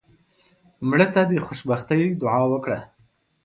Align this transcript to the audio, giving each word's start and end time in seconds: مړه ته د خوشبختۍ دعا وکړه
مړه 0.89 1.07
ته 1.13 1.21
د 1.31 1.31
خوشبختۍ 1.45 2.01
دعا 2.21 2.41
وکړه 2.51 2.79